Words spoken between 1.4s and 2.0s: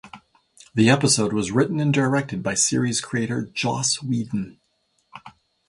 written and